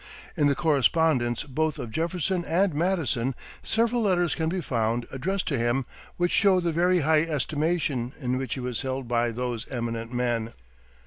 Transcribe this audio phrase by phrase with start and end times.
[0.35, 5.59] In the correspondence both of Jefferson and Madison several letters can be found addressed to
[5.59, 5.85] him
[6.17, 10.53] which show the very high estimation in which he was held by those eminent men.